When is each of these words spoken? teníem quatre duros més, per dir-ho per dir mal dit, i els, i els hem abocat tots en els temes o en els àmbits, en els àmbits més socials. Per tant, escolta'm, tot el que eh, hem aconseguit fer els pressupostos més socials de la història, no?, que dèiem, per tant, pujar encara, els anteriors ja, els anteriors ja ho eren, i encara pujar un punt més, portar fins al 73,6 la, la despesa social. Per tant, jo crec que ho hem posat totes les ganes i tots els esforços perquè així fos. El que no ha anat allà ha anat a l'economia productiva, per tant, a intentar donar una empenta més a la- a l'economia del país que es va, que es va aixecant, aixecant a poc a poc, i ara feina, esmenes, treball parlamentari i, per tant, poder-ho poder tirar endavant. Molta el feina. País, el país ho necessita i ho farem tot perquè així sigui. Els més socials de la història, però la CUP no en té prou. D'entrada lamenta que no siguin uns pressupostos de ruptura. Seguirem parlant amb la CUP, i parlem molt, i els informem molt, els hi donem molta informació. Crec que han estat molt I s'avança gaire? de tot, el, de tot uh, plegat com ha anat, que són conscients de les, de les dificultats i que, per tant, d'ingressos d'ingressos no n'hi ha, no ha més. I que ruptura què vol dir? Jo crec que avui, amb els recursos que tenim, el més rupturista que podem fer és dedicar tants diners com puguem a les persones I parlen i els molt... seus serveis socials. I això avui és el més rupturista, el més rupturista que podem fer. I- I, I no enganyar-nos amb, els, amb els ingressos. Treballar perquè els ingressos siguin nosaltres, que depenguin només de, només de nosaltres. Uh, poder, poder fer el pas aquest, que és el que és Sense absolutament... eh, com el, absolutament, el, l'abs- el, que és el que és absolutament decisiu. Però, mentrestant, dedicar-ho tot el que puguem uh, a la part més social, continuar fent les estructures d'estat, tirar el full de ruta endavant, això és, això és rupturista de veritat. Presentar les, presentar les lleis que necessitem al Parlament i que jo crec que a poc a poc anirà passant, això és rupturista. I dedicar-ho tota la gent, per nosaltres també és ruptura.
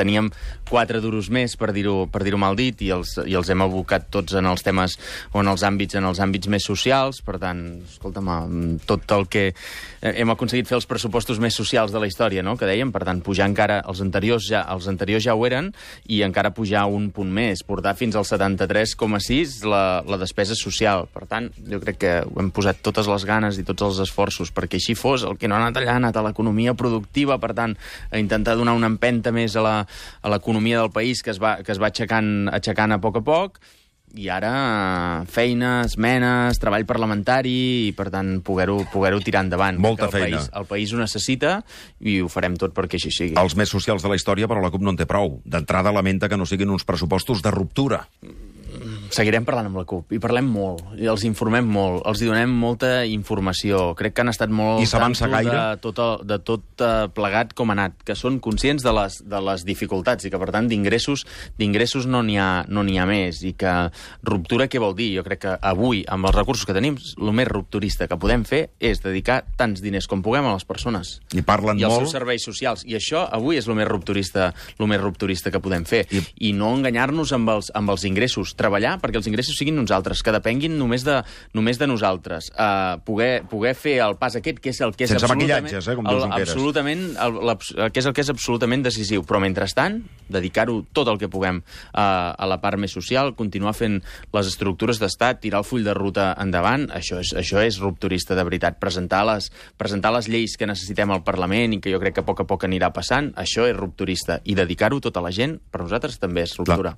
teníem 0.00 0.32
quatre 0.70 1.02
duros 1.04 1.28
més, 1.30 1.54
per 1.60 1.70
dir-ho 1.76 2.06
per 2.10 2.24
dir 2.24 2.34
mal 2.40 2.56
dit, 2.58 2.80
i 2.86 2.90
els, 2.94 3.14
i 3.28 3.36
els 3.36 3.50
hem 3.52 3.62
abocat 3.66 4.08
tots 4.10 4.34
en 4.40 4.48
els 4.48 4.64
temes 4.64 4.96
o 5.34 5.44
en 5.44 5.52
els 5.52 5.64
àmbits, 5.66 5.98
en 6.00 6.08
els 6.08 6.20
àmbits 6.24 6.48
més 6.50 6.64
socials. 6.66 7.20
Per 7.26 7.36
tant, 7.42 7.60
escolta'm, 7.84 8.30
tot 8.88 9.04
el 9.16 9.26
que 9.30 9.46
eh, 9.50 10.12
hem 10.14 10.32
aconseguit 10.32 10.68
fer 10.70 10.78
els 10.80 10.88
pressupostos 10.88 11.40
més 11.42 11.56
socials 11.58 11.92
de 11.92 12.00
la 12.00 12.08
història, 12.08 12.42
no?, 12.46 12.56
que 12.56 12.68
dèiem, 12.68 12.90
per 12.94 13.04
tant, 13.04 13.20
pujar 13.24 13.48
encara, 13.50 13.80
els 13.90 14.00
anteriors 14.00 14.46
ja, 14.48 14.62
els 14.72 14.88
anteriors 14.90 15.24
ja 15.26 15.34
ho 15.36 15.44
eren, 15.46 15.72
i 16.08 16.22
encara 16.26 16.54
pujar 16.56 16.86
un 16.88 17.10
punt 17.14 17.30
més, 17.34 17.62
portar 17.66 17.92
fins 17.98 18.16
al 18.16 18.24
73,6 18.28 19.64
la, 19.68 19.82
la 20.06 20.18
despesa 20.20 20.56
social. 20.58 21.06
Per 21.12 21.26
tant, 21.30 21.50
jo 21.68 21.80
crec 21.82 22.00
que 22.00 22.12
ho 22.24 22.40
hem 22.40 22.50
posat 22.54 22.80
totes 22.84 23.08
les 23.10 23.26
ganes 23.28 23.58
i 23.60 23.64
tots 23.66 23.84
els 23.86 24.00
esforços 24.06 24.52
perquè 24.54 24.80
així 24.80 24.96
fos. 24.98 25.24
El 25.26 25.38
que 25.40 25.50
no 25.50 25.56
ha 25.56 25.62
anat 25.64 25.80
allà 25.80 25.96
ha 25.96 26.00
anat 26.00 26.16
a 26.16 26.24
l'economia 26.26 26.74
productiva, 26.78 27.38
per 27.42 27.52
tant, 27.58 27.76
a 28.10 28.20
intentar 28.22 28.56
donar 28.58 28.76
una 28.78 28.90
empenta 28.90 29.32
més 29.34 29.56
a 29.56 29.64
la- 29.66 29.86
a 30.22 30.32
l'economia 30.32 30.80
del 30.80 30.94
país 30.94 31.22
que 31.22 31.34
es 31.34 31.42
va, 31.42 31.58
que 31.64 31.72
es 31.74 31.82
va 31.82 31.90
aixecant, 31.90 32.48
aixecant 32.52 32.96
a 32.96 33.00
poc 33.02 33.20
a 33.20 33.24
poc, 33.26 33.60
i 34.18 34.26
ara 34.32 35.22
feina, 35.30 35.84
esmenes, 35.86 36.58
treball 36.58 36.86
parlamentari 36.88 37.52
i, 37.86 37.92
per 37.94 38.08
tant, 38.10 38.40
poder-ho 38.46 38.80
poder 38.90 39.12
tirar 39.22 39.44
endavant. 39.46 39.78
Molta 39.78 40.08
el 40.08 40.14
feina. 40.14 40.40
País, 40.40 40.50
el 40.58 40.66
país 40.66 40.94
ho 40.94 40.98
necessita 40.98 41.60
i 42.00 42.18
ho 42.20 42.30
farem 42.32 42.58
tot 42.58 42.74
perquè 42.74 42.98
així 42.98 43.14
sigui. 43.14 43.38
Els 43.40 43.54
més 43.58 43.70
socials 43.70 44.02
de 44.02 44.10
la 44.10 44.18
història, 44.18 44.50
però 44.50 44.62
la 44.64 44.72
CUP 44.74 44.82
no 44.82 44.94
en 44.94 44.98
té 44.98 45.06
prou. 45.06 45.38
D'entrada 45.46 45.94
lamenta 45.94 46.28
que 46.28 46.38
no 46.40 46.48
siguin 46.48 46.74
uns 46.74 46.86
pressupostos 46.88 47.44
de 47.46 47.54
ruptura. 47.54 48.02
Seguirem 49.10 49.44
parlant 49.46 49.66
amb 49.70 49.78
la 49.80 49.84
CUP, 49.88 50.12
i 50.14 50.20
parlem 50.22 50.46
molt, 50.50 50.82
i 51.00 51.08
els 51.10 51.24
informem 51.26 51.66
molt, 51.66 52.04
els 52.06 52.20
hi 52.22 52.28
donem 52.28 52.52
molta 52.62 53.04
informació. 53.10 53.90
Crec 53.98 54.14
que 54.14 54.22
han 54.24 54.30
estat 54.32 54.52
molt 54.54 54.82
I 54.84 54.86
s'avança 54.86 55.26
gaire? 55.30 55.50
de 55.50 55.80
tot, 55.82 55.98
el, 55.98 56.26
de 56.30 56.38
tot 56.46 56.84
uh, 56.84 57.08
plegat 57.14 57.54
com 57.58 57.72
ha 57.72 57.76
anat, 57.76 57.96
que 58.06 58.14
són 58.14 58.38
conscients 58.42 58.84
de 58.86 58.92
les, 58.94 59.18
de 59.26 59.40
les 59.42 59.64
dificultats 59.66 60.24
i 60.26 60.30
que, 60.30 60.38
per 60.38 60.50
tant, 60.54 60.68
d'ingressos 60.70 61.26
d'ingressos 61.58 62.06
no 62.06 62.22
n'hi 62.22 62.38
ha, 62.38 62.64
no 62.68 62.84
ha 62.86 63.06
més. 63.08 63.42
I 63.46 63.52
que 63.58 63.74
ruptura 64.26 64.68
què 64.70 64.80
vol 64.82 64.94
dir? 64.94 65.10
Jo 65.18 65.24
crec 65.26 65.42
que 65.44 65.56
avui, 65.60 66.04
amb 66.08 66.30
els 66.30 66.36
recursos 66.36 66.66
que 66.68 66.76
tenim, 66.76 66.96
el 67.18 67.32
més 67.34 67.48
rupturista 67.50 68.06
que 68.08 68.18
podem 68.20 68.44
fer 68.46 68.62
és 68.78 69.02
dedicar 69.02 69.42
tants 69.58 69.82
diners 69.82 70.06
com 70.10 70.22
puguem 70.22 70.46
a 70.46 70.54
les 70.54 70.64
persones 70.68 71.16
I 71.34 71.42
parlen 71.42 71.80
i 71.80 71.84
els 71.86 71.94
molt... 71.94 72.06
seus 72.06 72.14
serveis 72.18 72.44
socials. 72.46 72.84
I 72.86 72.96
això 72.98 73.24
avui 73.26 73.58
és 73.58 73.66
el 73.68 73.74
més 73.78 73.88
rupturista, 73.88 74.52
el 74.78 74.86
més 74.90 75.00
rupturista 75.02 75.50
que 75.50 75.60
podem 75.62 75.84
fer. 75.88 76.04
I- 76.10 76.20
I, 76.20 76.50
I 76.50 76.52
no 76.56 76.72
enganyar-nos 76.76 77.32
amb, 77.36 77.50
els, 77.56 77.70
amb 77.74 77.90
els 77.94 78.04
ingressos. 78.08 78.54
Treballar 78.58 78.99
perquè 79.02 79.20
els 79.20 79.28
ingressos 79.30 79.56
siguin 79.58 79.76
nosaltres, 79.76 80.22
que 80.22 80.32
depenguin 80.34 80.76
només 80.78 81.04
de, 81.06 81.20
només 81.56 81.78
de 81.80 81.88
nosaltres. 81.90 82.50
Uh, 82.54 83.00
poder, 83.06 83.42
poder 83.50 83.74
fer 83.78 83.98
el 84.04 84.16
pas 84.20 84.36
aquest, 84.38 84.60
que 84.60 84.70
és 84.74 84.80
el 84.84 84.94
que 84.96 85.04
és 85.08 85.14
Sense 85.14 85.26
absolutament... 85.26 85.68
eh, 85.90 85.96
com 85.96 86.06
el, 86.10 86.22
absolutament, 86.42 87.04
el, 87.26 87.38
l'abs- 87.50 87.72
el, 87.76 87.90
que 87.92 88.00
és 88.02 88.06
el 88.10 88.14
que 88.16 88.24
és 88.24 88.30
absolutament 88.32 88.84
decisiu. 88.86 89.24
Però, 89.26 89.40
mentrestant, 89.42 90.00
dedicar-ho 90.30 90.80
tot 90.96 91.08
el 91.12 91.18
que 91.20 91.28
puguem 91.32 91.60
uh, 91.62 92.00
a 92.36 92.46
la 92.48 92.60
part 92.62 92.78
més 92.80 92.92
social, 92.94 93.34
continuar 93.38 93.74
fent 93.76 94.00
les 94.32 94.46
estructures 94.50 95.00
d'estat, 95.02 95.40
tirar 95.42 95.60
el 95.64 95.68
full 95.68 95.84
de 95.86 95.94
ruta 95.96 96.30
endavant, 96.40 96.88
això 96.94 97.18
és, 97.20 97.32
això 97.36 97.62
és 97.64 97.80
rupturista 97.82 98.36
de 98.38 98.44
veritat. 98.46 98.78
Presentar 98.80 99.24
les, 99.28 99.50
presentar 99.80 100.12
les 100.14 100.28
lleis 100.30 100.56
que 100.56 100.68
necessitem 100.68 101.10
al 101.14 101.24
Parlament 101.26 101.74
i 101.76 101.80
que 101.82 101.92
jo 101.92 102.00
crec 102.02 102.18
que 102.18 102.24
a 102.24 102.26
poc 102.26 102.44
a 102.44 102.48
poc 102.48 102.64
anirà 102.68 102.90
passant, 102.94 103.32
això 103.40 103.66
és 103.68 103.76
rupturista. 103.76 104.40
I 104.44 104.54
dedicar-ho 104.58 105.00
tota 105.00 105.22
la 105.24 105.32
gent, 105.34 105.58
per 105.70 105.82
nosaltres 105.84 106.18
també 106.20 106.44
és 106.46 106.56
ruptura. 106.58 106.88